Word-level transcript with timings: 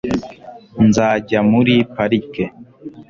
nzajya 0.87 1.39
muri 1.51 1.75
parike 1.93 2.43